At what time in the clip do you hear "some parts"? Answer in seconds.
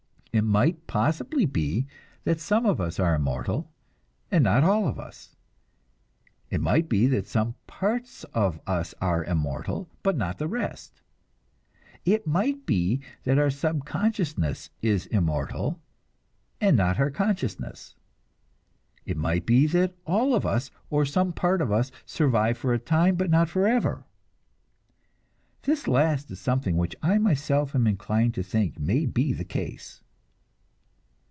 7.27-8.23